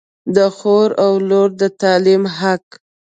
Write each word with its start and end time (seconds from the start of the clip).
د 0.35 0.37
خور 0.57 0.89
و 1.05 1.11
لور 1.29 1.49
د 1.61 1.63
تعلیم 1.81 2.23
حق 2.39 2.65